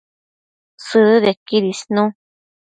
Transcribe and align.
Sëdëdequid 0.85 1.63
isnu 1.73 2.03